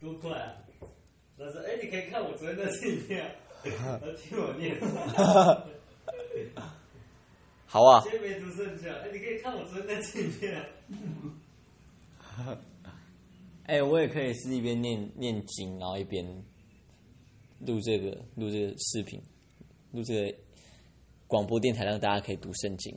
[0.00, 0.54] 多快啊！
[1.36, 3.30] 他说：“哎、你可以看我昨天的影片啊，
[4.00, 4.76] 然后听我念。
[7.66, 10.66] 好啊，今天没读圣经，哎、你可以看我昨天的影片啊。
[13.66, 16.24] 哎、我也可以是一边念念经，然后一边
[17.60, 19.22] 录这个录这个视频，
[19.92, 20.38] 录这个
[21.26, 22.96] 广播电台，让大家可以读圣经，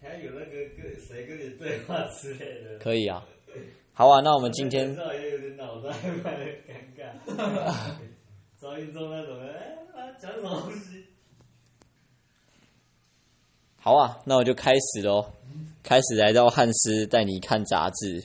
[0.00, 2.78] 还有那个跟谁跟你对话之类的。
[2.78, 3.24] 可以啊。
[4.00, 5.90] 好啊，那我们今天至少也有点脑袋，
[6.24, 7.84] 蛮的尴尬。
[8.58, 11.04] 赵云中那种，哎、啊，讲什么东西？
[13.76, 15.26] 好啊，那我就开始喽。
[15.82, 18.24] 开始来到汉斯带你看杂志。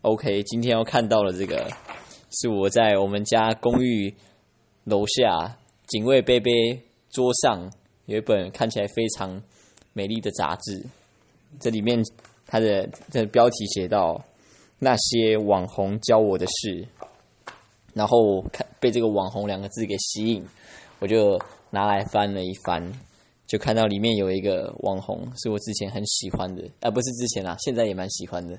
[0.00, 1.70] OK，今天要看到了这个，
[2.32, 4.12] 是我在我们家公寓
[4.82, 6.50] 楼下警卫杯杯
[7.10, 7.72] 桌上
[8.06, 9.40] 有一本看起来非常
[9.92, 10.84] 美丽的杂志。
[11.60, 12.02] 这里面
[12.44, 14.20] 它的这个标题写到
[14.84, 16.84] 那些网红教我的事，
[17.94, 20.44] 然后看被这个网红两个字给吸引，
[20.98, 22.92] 我就拿来翻了一翻。
[23.46, 28.58] 就看到里面有一个网红，是我之前很喜欢的，啊，不是之前啦，现在也蛮喜欢的。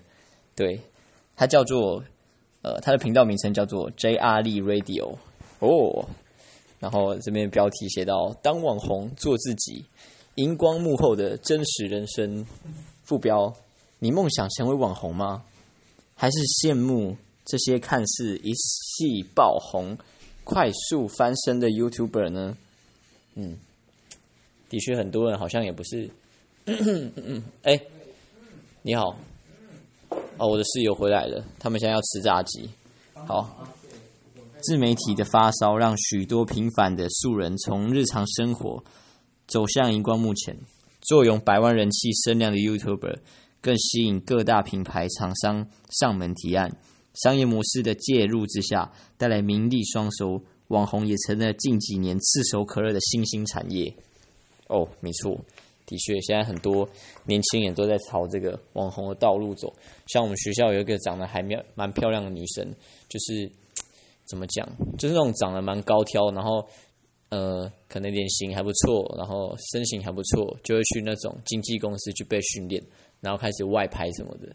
[0.55, 0.79] 对，
[1.35, 2.01] 他叫做
[2.61, 5.17] 呃，他的频道名称叫做 JR Lee Radio
[5.59, 6.07] 哦。
[6.79, 9.83] 然后这边标题写到：当网红做自己，
[10.35, 12.45] 荧光幕后的真实人生。
[13.03, 13.53] 副标：
[13.99, 15.43] 你梦想成为网红吗？
[16.23, 19.97] 还是羡慕这些看似一气爆红、
[20.45, 22.57] 快速翻身的 YouTuber 呢？
[23.35, 23.57] 嗯。
[24.69, 26.09] 的确，很多人好像也不是。
[27.63, 27.77] 哎、
[28.83, 29.17] 你好，
[30.37, 32.69] 哦，我的室友回来了，他们现在要吃炸鸡。
[33.13, 33.67] 好，
[34.61, 38.81] 自媒体的发烧让许多平凡的素人从日常生活
[39.45, 40.57] 走向荧光幕前，
[41.01, 43.17] 坐拥百万人气声量的 YouTuber
[43.63, 46.69] 更吸引各大品牌厂商上门提案。
[47.23, 53.93] 商业模式的介入之下，带来名利双收，网红也成了近几年炙手可热的新兴产业。
[54.67, 55.39] 哦，没错，
[55.85, 56.89] 的确，现在很多
[57.25, 59.71] 年轻人都在朝这个网红的道路走。
[60.07, 62.67] 像我们学校有一个长得还蛮蛮漂亮的女生，
[63.07, 63.49] 就是
[64.25, 64.67] 怎么讲，
[64.97, 66.67] 就是那种长得蛮高挑，然后
[67.29, 72.83] 呃，可能脸型还不错，然后身形还不错，就会去那种经纪公司去被训练，
[73.23, 74.53] 然后开始外拍什么的，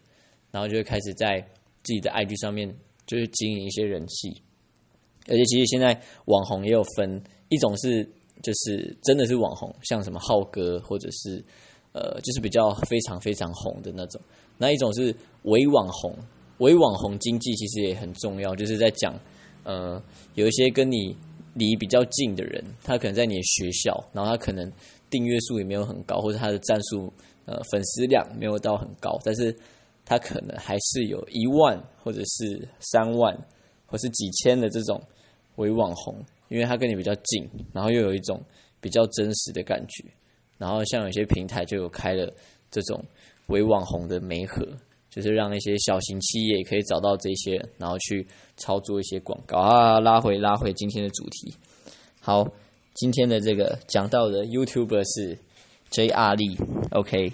[0.53, 1.41] 然后就会开始在
[1.83, 2.73] 自己的 IG 上面
[3.07, 4.31] 就是经营一些人气。
[5.27, 8.05] 而且其实现在网红也有分，一种是
[8.43, 11.43] 就是真的是网红，像什么浩哥，或者是
[11.93, 14.21] 呃，就是比较非常非常红的那种。
[14.59, 15.15] 那一种是
[15.45, 16.15] 伪网红，
[16.59, 19.19] 伪网红经济其实也很重要，就是在讲
[19.65, 20.03] 呃，
[20.35, 21.17] 有一些跟你
[21.55, 24.71] 离比较近的人，他可能在你的学校，然后他可能
[25.11, 27.13] 订阅数也没有很高，或者他的赞数
[27.49, 29.57] 呃粉丝量没有到很高，但是
[30.05, 33.37] 他可能还是有一万或者是三万
[33.87, 35.03] 或是几千的这种
[35.57, 36.15] 伪网红。
[36.51, 38.43] 因为它跟你比较近，然后又有一种
[38.81, 40.03] 比较真实的感觉，
[40.57, 42.27] 然后像有些平台就有开了
[42.71, 43.05] 这种
[43.49, 44.67] 伪网红的媒合，
[45.11, 48.27] 就是让一些小型企业可以找到这些，然后去
[48.57, 50.01] 操作一些广告啊。
[50.01, 51.53] 拉回拉回今天的主题，
[52.19, 52.51] 好，
[52.95, 55.39] 今天的这个讲到的 YouTuber 是
[55.91, 57.33] JR Lee，OK，、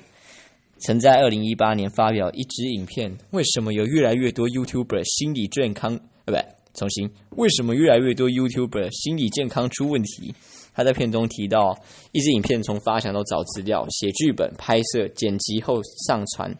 [0.79, 5.99] 曾在二零一八年发表一支影片，为什么有越来越多 YouTuber 心理健康？
[6.27, 6.55] 呃，不。
[6.75, 10.35] 重新，为什么越来越多 YouTuber 心理健康出问题？
[10.75, 11.73] 他在片中提到，
[12.11, 16.53] 一支影片从发想到找资料、写剧本、拍摄、剪辑后上传，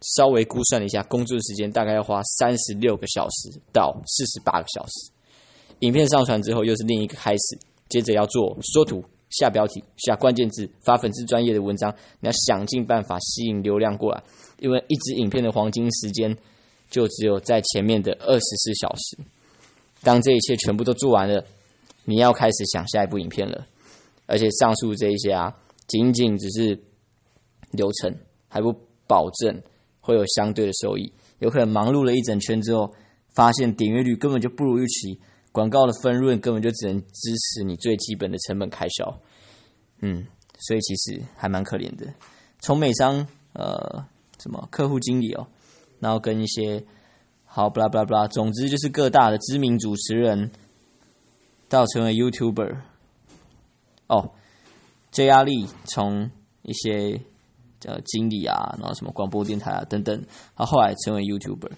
[0.00, 5.10] 稍微估算了一下，工作时间大概要花三十六个小时到四十八个小时。
[5.80, 7.58] 影片上传之后，又是另一个开始，
[7.90, 14.22] 接着要做缩图、下标题、下关键字、发粉丝专业的文章，你要想尽办法吸引流量过来，
[14.58, 16.36] 因为一支影片的黄金时间
[16.90, 19.18] 就只有在前面的二十四小时。
[20.02, 21.44] 当这一切全部都做完了，
[22.04, 23.66] 你要开始想下一部影片了。
[24.26, 25.54] 而且上述这一些啊，
[25.86, 26.78] 仅仅只是
[27.72, 28.14] 流程，
[28.48, 28.74] 还不
[29.06, 29.62] 保证
[30.00, 31.12] 会有相对的收益。
[31.38, 32.92] 有可能忙碌了一整圈之后，
[33.34, 35.18] 发现点阅率根本就不如预期，
[35.52, 39.20] 广告的分润根本就只能支持你最基本的成本开销。
[40.00, 40.26] 嗯，
[40.58, 42.06] 所以其实还蛮可怜的。
[42.60, 44.06] 从美商呃
[44.38, 45.46] 什么客户经理哦，
[46.00, 46.84] 然后跟一些。
[47.50, 50.50] 好，巴拉巴拉巴拉，总之就是各大的知名主持人
[51.66, 52.76] 到成为 YouTuber。
[54.06, 54.32] 哦
[55.10, 56.30] ，J 压力从
[56.60, 57.22] 一些
[57.86, 60.22] 呃经理啊，然后什么广播电台啊等等，
[60.54, 61.72] 他后来成为 YouTuber。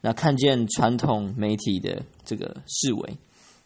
[0.00, 3.16] 那看见传统媒体的这个式微，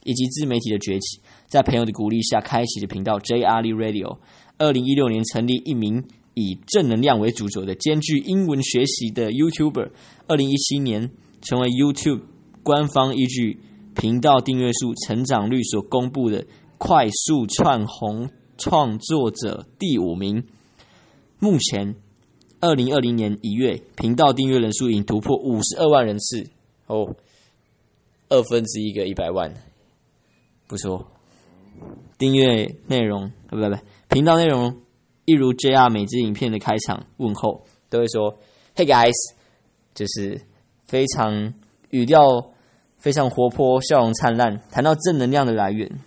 [0.04, 4.18] 以及自媒体的崛起，在朋友的鼓励下开启的频道 J 阿力 Radio。
[4.58, 6.04] 二零一六年成立一名
[6.34, 9.90] 以正能量为主轴的兼具英文学习的 YouTuber。
[10.28, 11.10] 二零一七年。
[11.46, 12.22] 成为 YouTube
[12.62, 13.60] 官方依据
[13.94, 16.46] 频道订阅数成长率所公布的
[16.78, 20.44] 快速窜红创作者第五名。
[21.38, 21.96] 目前，
[22.64, 26.48] 二零二零年一月，频道订阅人数已经突破五十二万人次
[26.86, 27.14] 哦，
[28.30, 29.52] 二分之一个一百万，
[30.66, 31.06] 不错。
[32.16, 33.76] 订阅内容，不不不，
[34.08, 34.80] 频道内容
[35.26, 38.38] 一如 JR 每支影片的开场问候，都会说
[38.74, 39.12] “Hey guys”，
[39.94, 40.40] 就是
[40.86, 41.52] 非常
[41.90, 42.22] 语调
[42.96, 44.58] 非常活泼，笑容灿烂。
[44.70, 46.00] 谈到正能量的来源，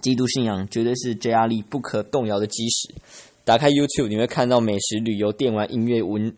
[0.00, 2.94] 基督信仰绝对是 JR 力不可动摇的基石。
[3.44, 6.28] 打开 YouTube，你会看到美食、旅游、电玩、音乐、文，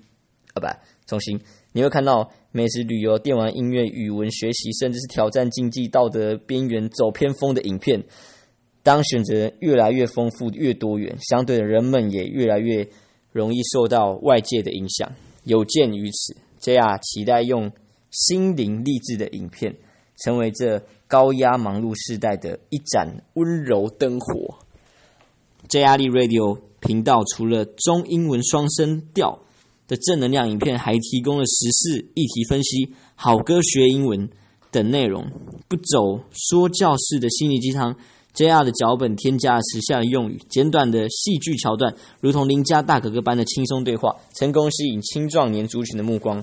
[0.54, 0.66] 啊不，
[1.06, 1.40] 重新，
[1.72, 8.04] 你会看到美食、旅游、电玩、音乐、语文学习，甚至是挑战经济道德边缘、走偏锋的影片。
[8.82, 12.88] 当选择越来越丰富、越多元，相对的，人们也越来越
[13.30, 15.12] 容易受到外界的影响。
[15.44, 17.70] 有鉴于此，JR 期待用
[18.10, 19.76] 心灵励志的影片，
[20.24, 24.58] 成为这高压忙碌时代的一盏温柔灯火。
[25.68, 29.40] JR Radio 频道除了中英文双声调
[29.88, 34.28] 的正能量影片，还提供了时事议题分析、好歌学英文
[34.70, 35.30] 等内容，
[35.68, 37.96] 不走说教式的心理鸡汤。
[38.34, 38.64] J.R.
[38.64, 46.42] 的脚本添加了时下的用语，简短的戏剧桥段，如同邻家大哥哥般的轻松对话，成功吸引青壮年族群的目光。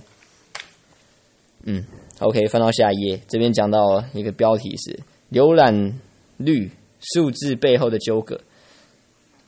[1.63, 1.83] 嗯
[2.19, 4.99] ，OK，翻到下一页，这边讲到一个标题是
[5.33, 5.99] “浏览
[6.37, 6.69] 率
[6.99, 8.39] 数字背后的纠葛”。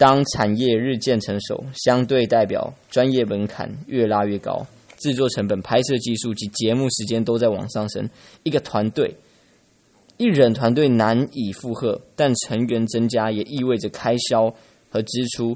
[0.02, 4.66] 当产业日渐成熟，相对代表专业门槛越拉越高，
[4.98, 8.10] 制作成本、拍摄技术及节目时间都在往上升，
[8.42, 9.16] 一个团队。
[10.18, 14.52] 一人团队难以负荷，但成员增加也意味着开销
[14.90, 15.56] 和支出。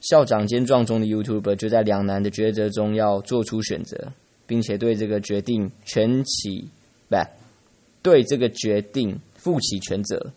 [0.00, 4.14] 校长兼壮中的 YouTuber 就在两难的抉择中要做出选择，
[4.46, 6.70] 并且对这个决定全起
[7.10, 7.16] 不
[8.00, 10.32] 对这个决定负起全责。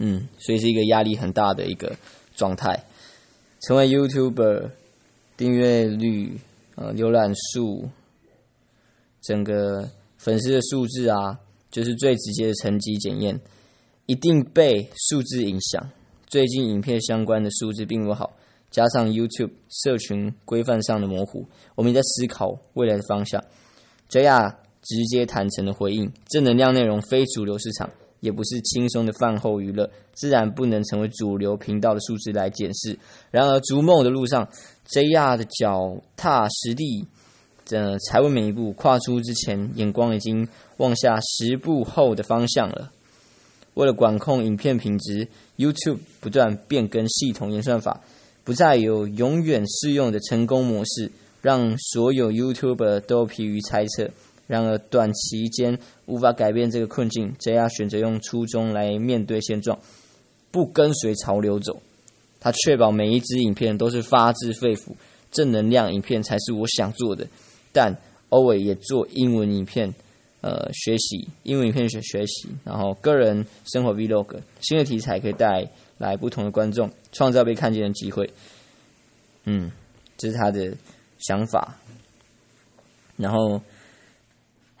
[0.00, 1.96] 嗯，所以是一个压力很大的一个
[2.34, 2.84] 状态。
[3.60, 4.70] 成为 YouTuber，
[5.36, 6.40] 订阅率、
[6.74, 7.88] 呃浏览数、
[9.22, 11.38] 整个粉丝的数字啊。
[11.70, 13.40] 就是最直接的成绩检验，
[14.06, 15.88] 一定被数字影响。
[16.26, 18.32] 最近影片相关的数字并不好，
[18.72, 23.40] 加上 YouTube 社群规范上的模糊，我们也在思考未来的方向。
[24.08, 24.52] JR
[24.82, 27.88] 直接坦诚的回应：正能量内容非主流市场，
[28.20, 32.98] 也不是轻松的饭后娱乐，自然不能成为主流频道的数字来检视。
[33.30, 34.48] 然而，逐梦的路上
[34.88, 37.06] ，JR 的脚踏实地。
[37.72, 42.90] 呃，才会每一步跨出之前，眼光已经望下十步后的方向了。
[43.74, 48.00] 为了管控影片品质，YouTube 不断变更系统演算法，
[48.42, 51.12] 不再有永远适用的成功模式，
[51.42, 54.10] 让所有 YouTuber 都疲于猜测。
[54.50, 59.78] 然而，短期间无法改变这个困境，JR 选择用初衷来面对现状，
[60.50, 61.80] 不跟随潮流走。
[62.40, 64.88] 他确保每一支影片都是发自肺腑，
[65.30, 67.28] 正能量影片才是我想做的。
[67.72, 67.96] 但
[68.30, 69.94] 欧伟也做英文影片，
[70.40, 75.64] 呃，学习英文影片学学习，然后个人生活 vlog，新的题材可以带
[75.98, 78.28] 来不同的观众，创造被看见的机会。
[79.44, 79.70] 嗯，
[80.18, 80.74] 这是他的
[81.20, 81.76] 想法。
[83.16, 83.62] 然后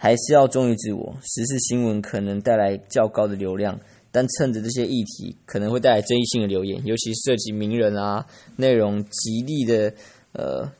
[0.02, 3.78] 还是要忠于自我，时事新闻可能带来较高的流量，
[4.10, 9.92] 但趁着这些议题可能会带来争议性的留言，尤其涉及名人啊，内容极力的
[10.32, 10.72] 呃。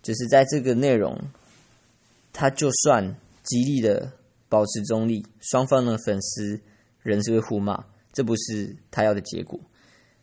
[0.00, 1.18] 就是在这个内容，
[2.32, 4.12] 他就算极力的
[4.48, 6.60] 保持中立，双方的粉丝
[7.02, 9.58] 仍是会互骂，这不是他要的结果。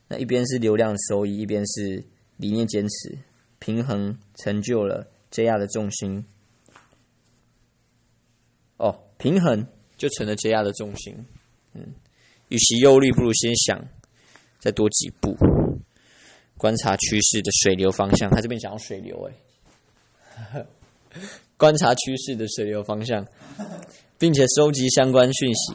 [0.08, 2.06] 那一边是流量收益，一边是
[2.38, 3.18] 理念坚持，
[3.60, 6.26] 平衡成就了 JR 的重心。
[9.26, 9.66] 平衡
[9.98, 11.26] 就成了 JR 的重心。
[11.74, 11.96] 嗯，
[12.50, 13.84] 与其忧虑，不如先想
[14.60, 15.36] 再多几步，
[16.60, 18.30] 观察趋势的水流方向。
[18.30, 19.28] 他这边讲到水流，
[20.54, 20.64] 哎。
[21.58, 23.26] 观察趋势的水流方向，
[24.20, 25.74] 并且收集相关讯息。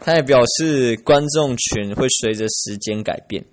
[0.00, 3.44] 他也表示，观众群会随着时间改变。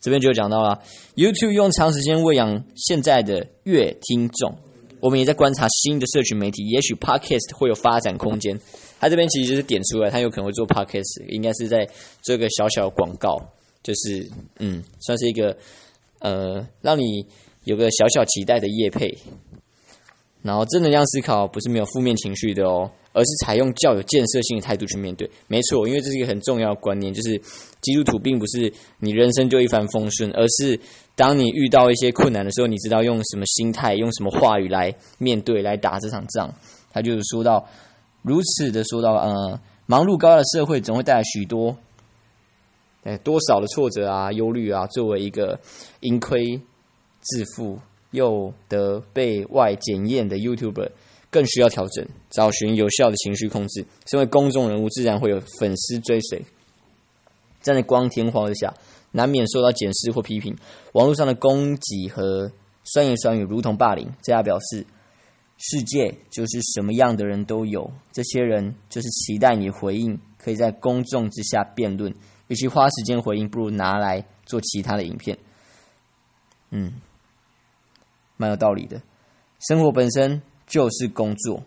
[0.00, 0.80] 这边就讲到了
[1.16, 4.56] ，YouTube 用长时间喂养现在的乐听众。
[5.04, 8.58] 我们也在观察新的社群媒体，也许 Podcast 会有发展空间。
[8.98, 11.86] 他这边其实就是点出来，他有可能会做 Podcast，应该是在
[12.22, 13.38] 这个小小广告，
[13.82, 14.26] 就是
[14.60, 15.54] 嗯，算是一个
[16.20, 17.22] 呃，让你
[17.64, 19.14] 有个小小期待的业配。
[20.44, 25.28] 然后正能量思考不是没有负面情绪的哦，而是采用较有建设性的态度去面对。
[25.46, 27.40] 没错，因为这是一个很重要的观念，就是
[27.80, 30.78] 基督徒并不是你人生就一帆风顺，而是
[31.16, 36.54] 当你遇到一些困难的时候，你知道用什么心态、用什么话语来面对、来打这场仗。
[36.92, 37.66] 他就是说到，
[38.20, 41.74] 如此的说到，呃，忙碌高压的社会总会带来许多，
[43.04, 45.58] 哎，多少的挫折啊、忧虑啊，作为一个
[46.00, 46.60] 盈亏
[47.20, 47.78] 自负
[48.14, 50.92] 又得被外检验的 YouTuber，
[51.28, 53.84] 更需要调整，找寻有效的情绪控制。
[54.06, 56.42] 身为公众人物，自然会有粉丝追随，
[57.60, 58.72] 站在光天化日下，
[59.10, 60.56] 难免受到检视或批评。
[60.92, 62.50] 网络上的攻击和
[62.84, 64.10] 酸言酸语如同霸凌。
[64.22, 64.86] 这样表示。
[65.56, 72.12] 世界就是什么样的人都有，这些人就是期待你回应，可以在公众之下辩论。
[72.48, 75.38] 与其花时间回应，不如拿来做其他的影片。
[76.70, 76.94] 嗯，
[78.36, 79.00] 蛮有道理的。
[79.60, 81.62] 生活本身就是工作，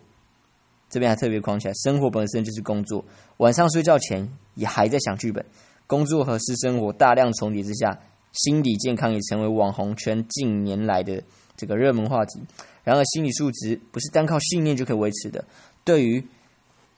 [0.88, 3.04] 这边还特别框起来，生活本身就是工作。
[3.38, 5.44] 晚上睡觉前也还在想剧本，
[5.86, 7.98] 工作和私生活大量重叠之下，
[8.32, 11.22] 心理健康也成为网红圈近年来的
[11.56, 12.40] 这个热门话题。
[12.84, 15.44] 然而，心理素质不是单靠信念就可以维持的。
[15.84, 16.24] 对于，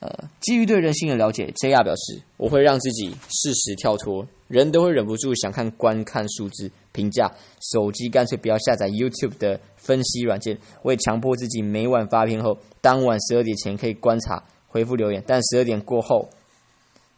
[0.00, 4.26] 呃，基于对人性的了解，JR 表示，我会让自己适时跳脱。
[4.49, 7.30] 人都会忍不住想看观看数字评价，
[7.73, 10.59] 手机干脆不要下载 YouTube 的分析软件。
[10.83, 16.28] 我也强迫自己每晚发片后，当晚十二点前可以观察回复留言，但十二点过后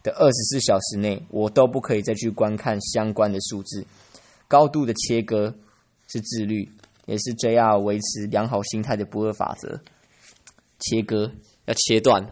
[0.03, 3.87] 的二十四小时内，我都不可以再去观看相关的数字。
[4.49, 5.55] 高度的切割
[6.09, 6.69] 是自律。
[7.05, 9.81] 也是 JR 维持良好心态的不二法则。
[10.79, 11.33] 切割
[11.65, 12.25] 要切断，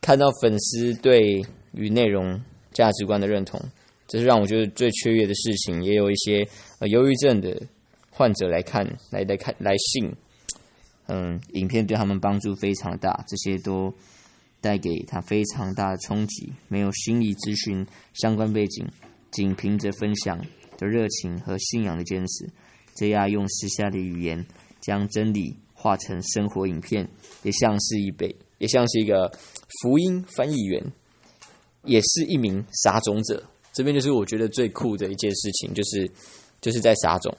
[0.00, 1.42] 看到粉丝对
[1.72, 2.40] 于内容
[2.72, 3.60] 价值观的认同，
[4.08, 5.82] 这是让我觉得最雀跃的事情。
[5.84, 6.46] 也有一些
[6.78, 7.60] 呃忧郁症的
[8.10, 10.10] 患者来看，来来看来信，
[11.06, 13.92] 嗯，影片对他们帮助非常大，这些都
[14.60, 16.52] 带给他非常大的冲击。
[16.68, 18.86] 没有心理咨询相关背景，
[19.30, 20.38] 仅凭着分享
[20.78, 22.48] 的热情和信仰的坚持。
[22.94, 24.44] 这样用时下的语言
[24.80, 27.08] 将真理化成生活影片，
[27.42, 29.28] 也像是一北，也像是一个
[29.82, 30.92] 福音翻译员，
[31.82, 33.42] 也是一名撒种者。
[33.72, 36.08] 这边就是我觉得最酷的一件事情，就是
[36.60, 37.34] 就是在撒种，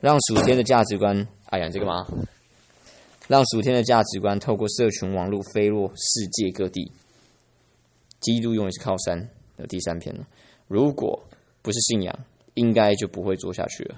[0.00, 1.26] 让属天的价值观。
[1.46, 2.06] 哎呀，这个嘛，
[3.26, 6.90] 让属天的价值观透过社群网络飞落世界各地。
[8.20, 10.26] 基督永远是靠山的第三篇了。
[10.66, 11.28] 如果
[11.62, 12.16] 不是信仰，
[12.54, 13.96] 应该就不会做下去了。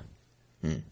[0.63, 0.83] 嗯，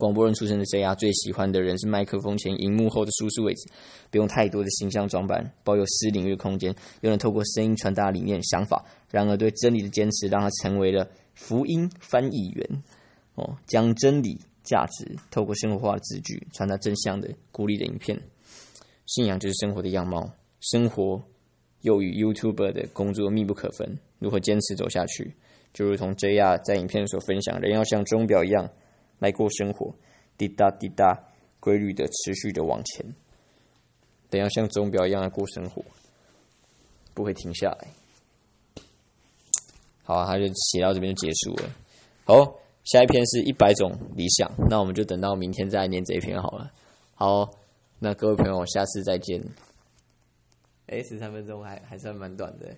[0.00, 3.68] 广播人出身的 JR 最喜欢的人是麦克风前、荧幕后的舒适位置，
[4.10, 8.82] 不用太多的形象装扮，保有私领域空间，又能透过声音传达理念、想法。
[9.10, 12.82] 然而，对真理的坚持让他成为了福音翻译员。
[13.34, 18.18] 哦，将真理价值透过生活化的字句传达真相的鼓励的影片。
[19.04, 21.22] 信仰就是生活的样貌，生活
[21.82, 23.98] 又与 YouTuber 的工作密不可分。
[24.18, 25.34] 如何坚持走下去？
[25.74, 28.68] 就如同 JR 在影片所分享，人要像钟表一样
[29.20, 29.94] 来过生活，
[30.36, 31.16] 滴答滴答，
[31.60, 33.06] 规律的、持续的往前。
[34.28, 35.84] 等要像钟表一样来过生活，
[37.14, 37.88] 不会停下来。
[40.02, 41.70] 好啊，他就写到这边就结束了。
[42.24, 46.72] 好，下一篇是一百种理想，那我们就等到明天再来念这一篇好了。
[47.14, 47.50] 好，
[47.98, 49.40] 那各位朋友，下次再见。
[50.86, 52.74] 哎，十三分钟还还算蛮短的。